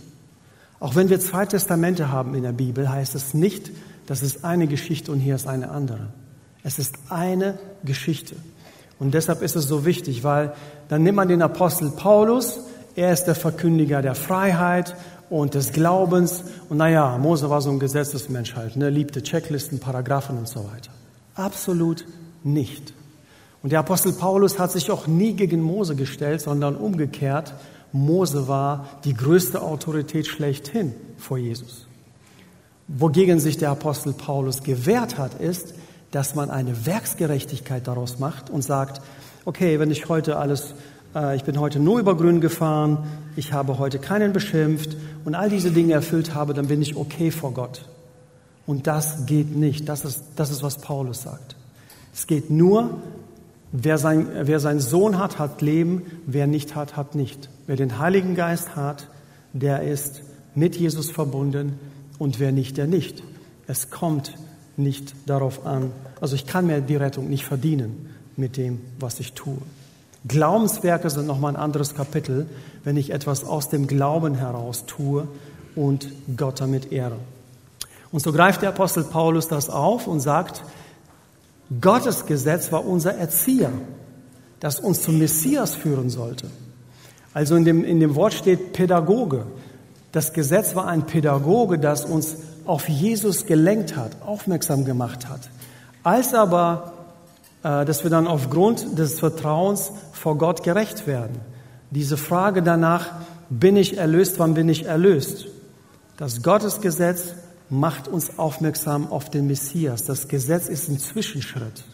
[0.79, 3.73] Auch wenn wir zwei Testamente haben in der Bibel, heißt es nicht,
[4.07, 6.11] das ist eine Geschichte und hier ist eine andere.
[6.65, 8.35] Es ist eine Geschichte.
[8.99, 10.55] Und deshalb ist es so wichtig, weil
[10.89, 12.59] dann nimmt man den Apostel Paulus,
[12.97, 14.97] er ist der Verkündiger der Freiheit
[15.29, 16.45] und des Glaubens.
[16.69, 20.91] Und naja, Mose war so ein Gesetzesmensch halt, ne, liebte Checklisten, Paragraphen und so weiter.
[21.35, 22.07] Absolut
[22.43, 22.95] nicht.
[23.63, 27.55] Und der Apostel Paulus hat sich auch nie gegen Mose gestellt, sondern umgekehrt.
[27.93, 31.87] Mose war die größte Autorität schlechthin vor Jesus.
[32.89, 35.75] Wogegen sich der Apostel Paulus gewehrt hat, ist,
[36.15, 39.01] dass man eine Werksgerechtigkeit daraus macht und sagt,
[39.45, 40.75] okay, wenn ich heute alles
[41.15, 43.05] äh, ich bin heute nur über Grün gefahren,
[43.37, 47.31] ich habe heute keinen beschimpft und all diese Dinge erfüllt habe, dann bin ich okay
[47.31, 47.89] vor Gott.
[48.67, 49.89] Und das geht nicht.
[49.89, 51.57] Das ist, das ist was Paulus sagt.
[52.15, 52.91] Es geht nur,
[53.73, 57.51] wer, sein, wer seinen Sohn hat, hat Leben, wer nicht hat, hat nicht.
[57.67, 59.09] Wer den Heiligen Geist hat,
[59.53, 60.23] der ist
[60.55, 61.79] mit Jesus verbunden
[62.19, 63.23] und wer nicht, der nicht.
[63.67, 64.35] Es kommt
[64.77, 65.91] nicht darauf an.
[66.21, 69.59] Also ich kann mir die Rettung nicht verdienen mit dem, was ich tue.
[70.27, 72.47] Glaubenswerke sind nochmal ein anderes Kapitel,
[72.83, 75.29] wenn ich etwas aus dem Glauben heraus tue
[75.77, 77.17] und Gott damit ehre.
[78.11, 80.63] Und so greift der Apostel Paulus das auf und sagt,
[81.81, 83.73] Gottes Gesetz war unser Erzieher,
[84.61, 86.49] das uns zum Messias führen sollte.
[87.33, 89.47] Also in dem, in dem Wort steht Pädagoge.
[90.13, 95.41] Das Gesetz war ein Pädagoge, das uns auf Jesus gelenkt hat, aufmerksam gemacht hat.
[96.03, 96.95] Als aber
[97.65, 101.41] äh, dass wir dann aufgrund des Vertrauens vor Gott gerecht werden.
[101.91, 103.13] Diese Frage danach,
[103.49, 105.47] bin ich erlöst, wann bin ich erlöst?
[106.19, 107.35] Das Gottesgesetz
[107.71, 110.05] macht uns aufmerksam auf den Messias.
[110.05, 111.85] Das Gesetz ist ein Zwischenschritt.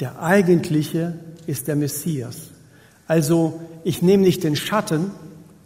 [0.00, 2.48] Der eigentliche ist der Messias.
[3.06, 5.10] Also ich nehme nicht den Schatten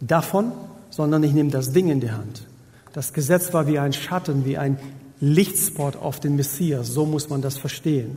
[0.01, 0.51] davon,
[0.89, 2.43] sondern ich nehme das Ding in die Hand.
[2.95, 4.79] Das Gesetz war wie ein Schatten, wie ein
[5.19, 6.87] Lichtspot auf den Messias.
[6.87, 8.15] So muss man das verstehen.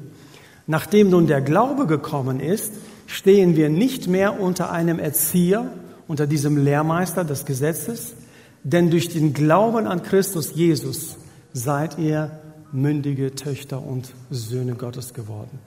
[0.69, 2.73] Nachdem nun der Glaube gekommen ist,
[3.09, 5.69] stehen wir nicht mehr unter einem Erzieher,
[6.07, 8.14] unter diesem Lehrmeister des Gesetzes,
[8.62, 11.17] denn durch den Glauben an Christus Jesus
[11.53, 12.31] seid ihr
[12.71, 15.59] mündige Töchter und Söhne Gottes geworden.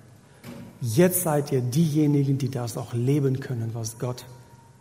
[0.80, 4.24] Jetzt seid ihr diejenigen, die das auch leben können, was Gott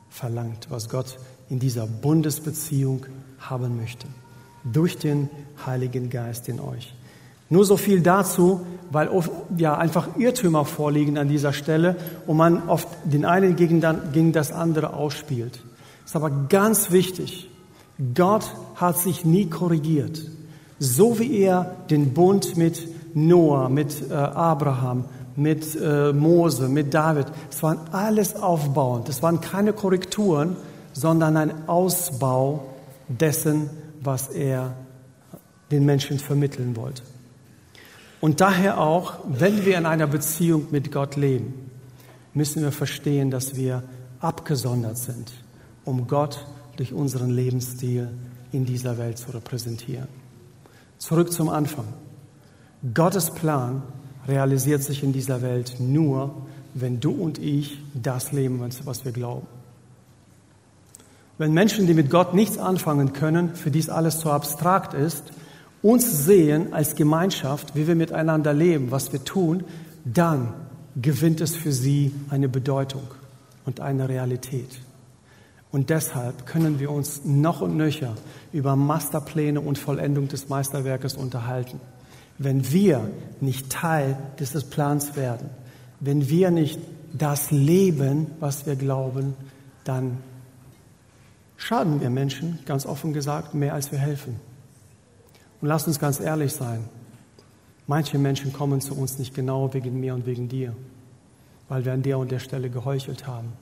[0.09, 3.07] verlangt, was Gott in dieser Bundesbeziehung
[3.41, 4.07] haben möchte.
[4.65, 5.29] Durch den
[5.65, 6.95] Heiligen Geist in euch.
[7.49, 12.69] Nur so viel dazu, weil oft, ja einfach Irrtümer vorliegen an dieser Stelle und man
[12.69, 15.61] oft den einen gegen, gegen das andere ausspielt.
[16.05, 17.51] Ist aber ganz wichtig.
[18.15, 20.23] Gott hat sich nie korrigiert.
[20.79, 25.05] So wie er den Bund mit Noah, mit äh, Abraham,
[25.37, 29.09] mit äh, Mose, mit David, es waren alles aufbauend.
[29.09, 30.57] Es waren keine Korrekturen,
[30.93, 32.70] sondern ein Ausbau
[33.19, 33.69] dessen,
[34.01, 34.77] was er
[35.71, 37.03] den Menschen vermitteln wollte.
[38.21, 41.71] Und daher auch, wenn wir in einer Beziehung mit Gott leben,
[42.35, 43.83] müssen wir verstehen, dass wir
[44.21, 45.33] abgesondert sind,
[45.85, 46.47] um Gott
[46.77, 48.09] durch unseren Lebensstil
[48.53, 50.09] in dieser Welt zu repräsentieren.
[50.99, 51.87] Zurück zum Anfang.
[52.95, 53.83] Gottes Plan
[54.29, 59.47] realisiert sich in dieser Welt nur, wenn du und ich das leben, was wir glauben.
[61.41, 65.33] Wenn Menschen, die mit Gott nichts anfangen können, für dies alles zu abstrakt ist,
[65.81, 69.65] uns sehen als Gemeinschaft, wie wir miteinander leben, was wir tun,
[70.05, 70.53] dann
[71.01, 73.05] gewinnt es für sie eine Bedeutung
[73.65, 74.69] und eine Realität.
[75.73, 78.17] Und deshalb können wir uns noch und nöcher
[78.53, 81.81] über Masterpläne und Vollendung des Meisterwerkes unterhalten.
[82.37, 83.09] Wenn wir
[83.41, 85.49] nicht Teil dieses Plans werden,
[86.01, 86.79] wenn wir nicht
[87.15, 89.33] das leben, was wir glauben,
[89.85, 90.19] dann
[91.61, 94.41] schaden wir Menschen, ganz offen gesagt, mehr als wir helfen.
[95.61, 96.89] Und lasst uns ganz ehrlich sein.
[97.87, 100.75] Manche Menschen kommen zu uns nicht genau wegen mir und wegen dir,
[101.69, 103.53] weil wir an der und der Stelle geheuchelt haben,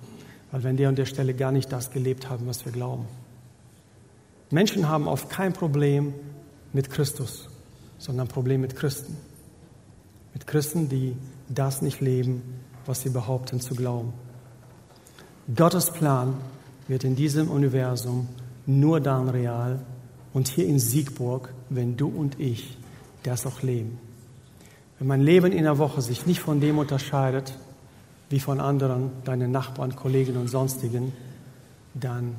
[0.52, 3.06] weil wir an der und der Stelle gar nicht das gelebt haben, was wir glauben.
[4.50, 6.14] Menschen haben oft kein Problem
[6.72, 7.48] mit Christus,
[7.98, 9.16] sondern ein Problem mit Christen.
[10.34, 11.16] Mit Christen, die
[11.48, 12.42] das nicht leben,
[12.86, 14.12] was sie behaupten zu glauben.
[15.54, 16.36] Gottes Plan
[16.88, 18.28] wird in diesem Universum
[18.66, 19.80] nur dann real
[20.32, 22.76] und hier in Siegburg, wenn du und ich
[23.22, 23.98] das auch leben.
[24.98, 27.56] Wenn mein Leben in der Woche sich nicht von dem unterscheidet,
[28.30, 31.12] wie von anderen, deinen Nachbarn, Kollegen und sonstigen,
[31.94, 32.34] dann,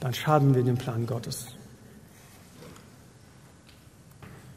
[0.00, 1.46] dann schaden wir dem Plan Gottes.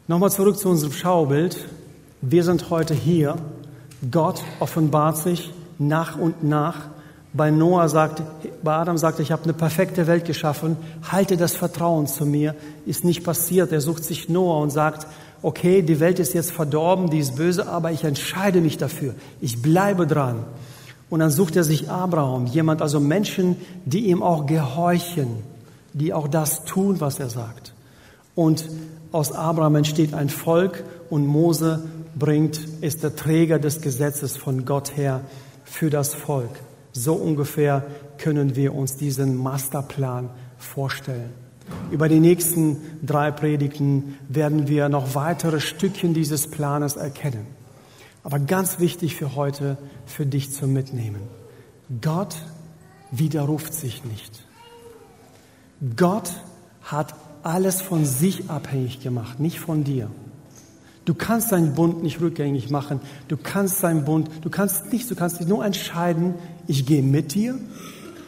[0.07, 1.67] Nochmal zurück zu unserem Schaubild.
[2.21, 3.37] Wir sind heute hier.
[4.11, 6.94] Gott offenbart sich nach und nach
[7.35, 8.21] bei Noah sagt,
[8.63, 10.77] bei Adam sagte, ich habe eine perfekte Welt geschaffen,
[11.11, 13.73] halte das Vertrauen zu mir, ist nicht passiert.
[13.73, 15.05] Er sucht sich Noah und sagt,
[15.41, 19.61] okay, die Welt ist jetzt verdorben, die ist böse, aber ich entscheide mich dafür, ich
[19.61, 20.45] bleibe dran.
[21.09, 25.43] Und dann sucht er sich Abraham, jemand, also Menschen, die ihm auch gehorchen,
[25.93, 27.73] die auch das tun, was er sagt.
[28.33, 28.67] Und
[29.11, 31.83] aus Abraham entsteht ein Volk und Mose
[32.17, 35.21] bringt, ist der Träger des Gesetzes von Gott her
[35.65, 36.49] für das Volk.
[36.97, 37.85] So ungefähr
[38.17, 41.29] können wir uns diesen Masterplan vorstellen.
[41.91, 47.47] Über die nächsten drei Predigten werden wir noch weitere Stückchen dieses Planes erkennen.
[48.23, 51.19] Aber ganz wichtig für heute, für dich zu mitnehmen.
[52.01, 52.37] Gott
[53.11, 54.45] widerruft sich nicht.
[55.97, 56.31] Gott
[56.81, 60.09] hat alles von sich abhängig gemacht, nicht von dir.
[61.05, 62.99] Du kannst deinen Bund nicht rückgängig machen.
[63.27, 66.33] Du kannst deinen Bund, du kannst nicht, du kannst dich nur entscheiden,
[66.67, 67.59] ich gehe mit dir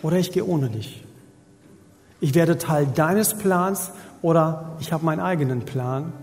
[0.03, 1.03] oder ich gehe ohne dich.
[2.21, 6.13] Ich werde Teil deines Plans oder ich habe meinen eigenen Plan.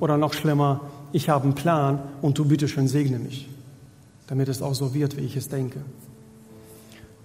[0.00, 0.80] Oder noch schlimmer,
[1.12, 3.48] ich habe einen Plan und du bitte schön segne mich,
[4.26, 5.80] damit es auch so wird, wie ich es denke.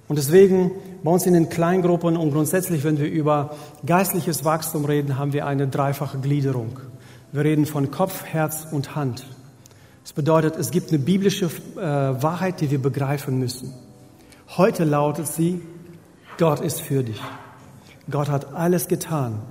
[0.08, 0.72] Und deswegen
[1.04, 3.56] bei uns in den Kleingruppen und grundsätzlich, wenn wir über
[3.86, 6.80] geistliches Wachstum reden, haben wir eine dreifache Gliederung.
[7.32, 9.24] Wir reden von Kopf, Herz und Hand.
[10.02, 13.72] Das bedeutet, es gibt eine biblische äh, Wahrheit, die wir begreifen müssen.
[14.58, 15.62] Heute lautet sie,
[16.40, 17.22] Gott ist für dich.
[18.10, 19.44] Gott hat alles getan,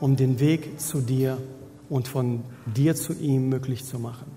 [0.00, 1.38] um den Weg zu dir
[1.88, 4.30] und von dir zu ihm möglich zu machen.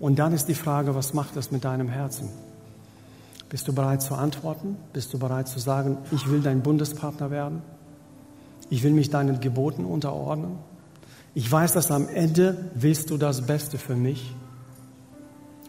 [0.00, 2.30] Und dann ist die Frage, was macht das mit deinem Herzen?
[3.50, 4.76] Bist du bereit zu antworten?
[4.94, 7.60] Bist du bereit zu sagen, ich will dein Bundespartner werden?
[8.70, 10.58] Ich will mich deinen Geboten unterordnen?
[11.36, 14.34] Ich weiß, dass am Ende willst du das Beste für mich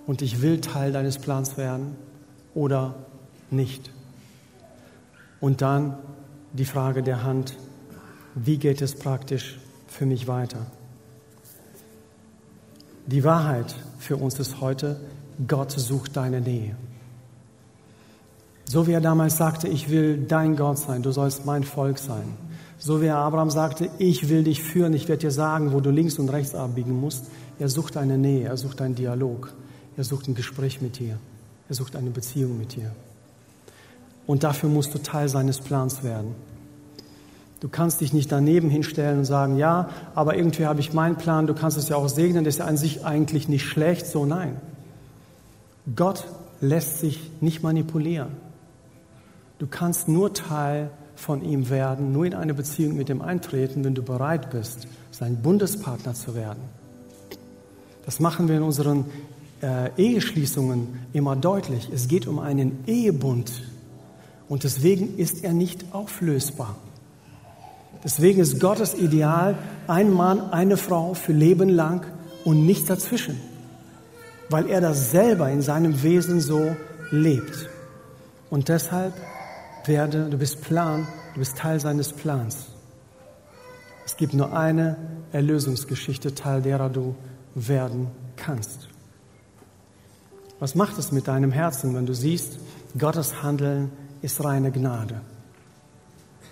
[0.06, 1.98] und ich will Teil deines Plans werden
[2.56, 2.96] oder
[3.52, 3.92] nicht.
[5.42, 5.98] Und dann
[6.54, 7.58] die Frage der Hand,
[8.34, 9.60] wie geht es praktisch
[9.90, 10.68] für mich weiter?
[13.06, 14.98] Die Wahrheit für uns ist heute,
[15.50, 16.78] Gott sucht deine Nähe.
[18.64, 22.38] So wie er damals sagte, ich will dein Gott sein, du sollst mein Volk sein.
[22.80, 26.20] So wie Abraham sagte, ich will dich führen, ich werde dir sagen, wo du links
[26.20, 27.26] und rechts abbiegen musst.
[27.60, 29.54] Er sucht eine Nähe, er sucht einen Dialog,
[29.96, 31.18] er sucht ein Gespräch mit dir,
[31.68, 32.92] er sucht eine Beziehung mit dir.
[34.28, 36.36] Und dafür musst du Teil seines Plans werden.
[37.60, 41.48] Du kannst dich nicht daneben hinstellen und sagen, ja, aber irgendwie habe ich meinen Plan,
[41.48, 44.06] du kannst es ja auch segnen, das ist ja an sich eigentlich nicht schlecht.
[44.06, 44.58] So nein.
[45.96, 46.28] Gott
[46.62, 48.34] lässt sich nicht manipulieren.
[49.58, 53.96] Du kannst nur Teil von ihm werden, nur in eine Beziehung mit ihm eintreten, wenn
[53.96, 56.62] du bereit bist, sein Bundespartner zu werden.
[58.06, 59.06] Das machen wir in unseren
[59.62, 61.90] äh, Eheschließungen immer deutlich.
[61.94, 63.52] Es geht um einen Ehebund
[64.48, 66.76] und deswegen ist er nicht auflösbar.
[68.04, 69.58] Deswegen ist Gottes Ideal
[69.88, 72.06] ein Mann, eine Frau für Leben lang
[72.46, 73.40] und nichts dazwischen,
[74.50, 76.76] weil er das selber in seinem Wesen so
[77.10, 77.70] lebt.
[78.50, 79.14] Und deshalb
[79.88, 82.68] werde, du bist Plan, du bist Teil seines Plans.
[84.06, 84.96] Es gibt nur eine
[85.32, 87.16] Erlösungsgeschichte, Teil derer du
[87.56, 88.88] werden kannst.
[90.60, 92.60] Was macht es mit deinem Herzen, wenn du siehst,
[92.98, 95.22] Gottes Handeln ist reine Gnade?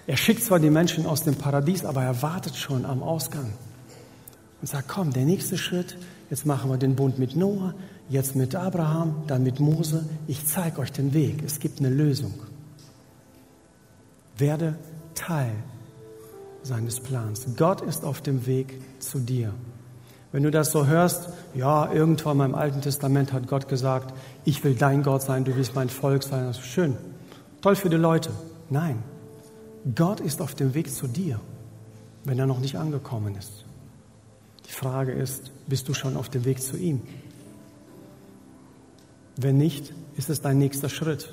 [0.08, 3.54] Er schickt zwar die Menschen aus dem Paradies, aber er wartet schon am Ausgang
[4.62, 5.98] und sagt, komm, der nächste Schritt,
[6.30, 7.74] jetzt machen wir den Bund mit Noah,
[8.10, 10.06] jetzt mit Abraham, dann mit Mose.
[10.28, 11.42] Ich zeige euch den Weg.
[11.44, 12.34] Es gibt eine Lösung.
[14.38, 14.76] Werde
[15.14, 15.52] Teil
[16.64, 17.46] seines Plans.
[17.58, 19.54] Gott ist auf dem Weg zu dir.
[20.32, 24.14] Wenn du das so hörst, ja, irgendwann im Alten Testament hat Gott gesagt,
[24.44, 26.46] ich will dein Gott sein, du willst mein Volk sein.
[26.46, 26.98] Das ist schön.
[27.62, 28.32] Toll für die Leute.
[28.70, 29.02] Nein,
[29.96, 31.40] Gott ist auf dem Weg zu dir,
[32.24, 33.64] wenn er noch nicht angekommen ist.
[34.68, 37.02] Die Frage ist, bist du schon auf dem Weg zu ihm?
[39.38, 41.30] Wenn nicht, ist es dein nächster Schritt.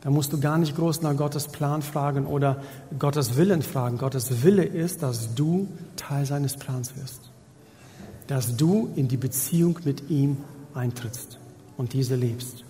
[0.00, 2.62] Da musst du gar nicht groß nach Gottes Plan fragen oder
[2.98, 3.98] Gottes Willen fragen.
[3.98, 7.20] Gottes Wille ist, dass du Teil seines Plans wirst.
[8.28, 10.36] Dass du in die Beziehung mit ihm
[10.74, 11.38] eintrittst
[11.76, 12.64] und diese lebst.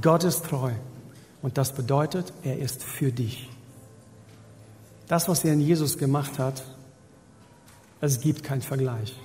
[0.00, 0.72] Gott ist treu
[1.42, 3.50] und das bedeutet, er ist für dich.
[5.06, 6.62] Das, was er in Jesus gemacht hat,
[8.00, 9.16] es gibt keinen Vergleich.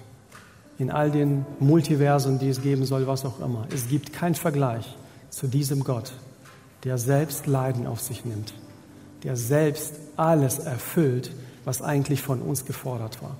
[0.79, 3.67] In all den Multiversen, die es geben soll, was auch immer.
[3.73, 4.97] Es gibt keinen Vergleich
[5.29, 6.13] zu diesem Gott,
[6.83, 8.53] der selbst Leiden auf sich nimmt,
[9.23, 11.31] der selbst alles erfüllt,
[11.65, 13.37] was eigentlich von uns gefordert war.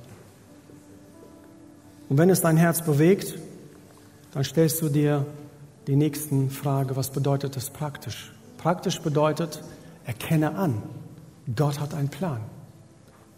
[2.10, 3.38] Und wenn es dein Herz bewegt,
[4.34, 5.26] dann stellst du dir
[5.88, 8.32] die nächsten Frage, was bedeutet das praktisch?
[8.58, 9.62] Praktisch bedeutet,
[10.06, 10.82] erkenne an,
[11.56, 12.40] Gott hat einen Plan.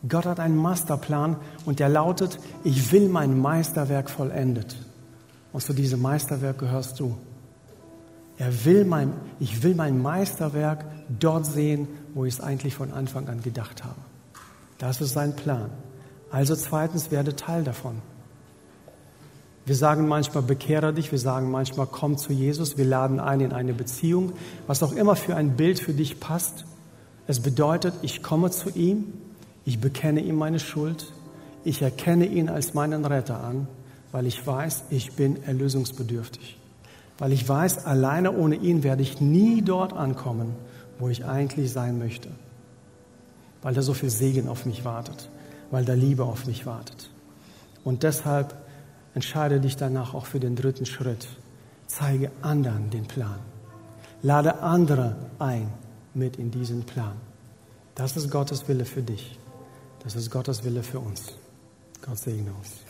[0.08, 4.76] Gott hat einen Masterplan und der lautet, ich will mein Meisterwerk vollendet.
[5.52, 7.16] Und zu diesem Meisterwerk gehörst du.
[8.38, 10.86] Er will mein, ich will mein Meisterwerk
[11.20, 14.00] dort sehen, wo ich es eigentlich von Anfang an gedacht habe.
[14.78, 15.70] Das ist sein Plan.
[16.32, 18.02] Also zweitens, werde Teil davon.
[19.66, 23.52] Wir sagen manchmal, bekehre dich, wir sagen manchmal, komm zu Jesus, wir laden ein in
[23.52, 24.34] eine Beziehung,
[24.68, 26.66] was auch immer für ein Bild für dich passt.
[27.26, 29.14] Es bedeutet, ich komme zu ihm,
[29.64, 31.12] ich bekenne ihm meine Schuld,
[31.64, 33.68] ich erkenne ihn als meinen Retter an,
[34.12, 36.58] weil ich weiß, ich bin erlösungsbedürftig.
[37.18, 40.56] Weil ich weiß, alleine ohne ihn werde ich nie dort ankommen,
[41.00, 42.30] wo ich eigentlich sein möchte.
[43.62, 45.30] Weil da so viel Segen auf mich wartet,
[45.72, 47.10] weil da Liebe auf mich wartet.
[47.84, 48.56] Und deshalb
[49.14, 51.28] entscheide dich danach auch für den dritten Schritt.
[51.88, 53.40] Zeige anderen den Plan.
[54.22, 55.72] Lade andere ein
[56.14, 57.16] mit in diesen Plan.
[57.96, 59.40] Das ist Gottes Wille für dich.
[60.04, 61.34] Das ist Gottes Wille für uns.
[62.02, 62.85] Gott segne uns.